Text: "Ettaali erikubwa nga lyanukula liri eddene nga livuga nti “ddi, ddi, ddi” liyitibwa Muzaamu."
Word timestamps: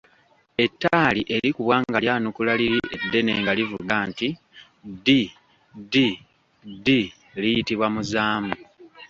"Ettaali 0.65 1.21
erikubwa 1.35 1.75
nga 1.85 1.97
lyanukula 2.03 2.51
liri 2.59 2.79
eddene 2.95 3.31
nga 3.41 3.51
livuga 3.57 3.95
nti 4.09 4.27
“ddi, 4.91 5.21
ddi, 5.81 6.07
ddi” 6.79 7.01
liyitibwa 7.41 7.87
Muzaamu." 7.93 8.53